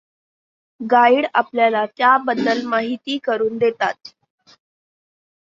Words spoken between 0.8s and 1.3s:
guide